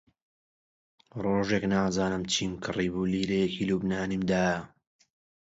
ڕۆژێک 1.23 1.63
نازانم 1.73 2.23
چم 2.33 2.51
کڕیبوو، 2.63 3.09
لیرەیەکی 3.13 3.67
لوبنانیم 3.69 4.21
دایە 4.29 4.59